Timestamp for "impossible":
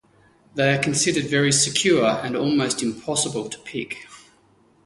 2.81-3.49